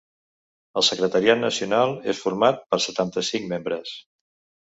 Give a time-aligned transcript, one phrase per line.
[0.79, 3.93] El secretariat nacional és format per setanta-cinc membres.